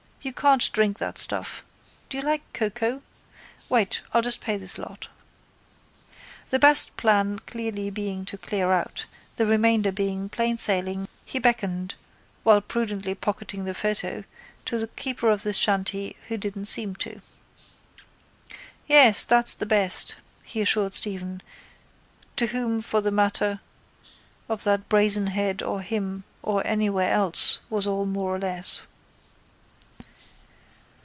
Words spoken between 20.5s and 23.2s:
assured Stephen to whom for the